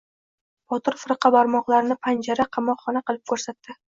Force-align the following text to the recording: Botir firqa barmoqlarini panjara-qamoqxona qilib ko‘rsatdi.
Botir 0.71 0.95
firqa 1.01 1.31
barmoqlarini 1.35 1.97
panjara-qamoqxona 2.07 3.07
qilib 3.11 3.23
ko‘rsatdi. 3.33 3.79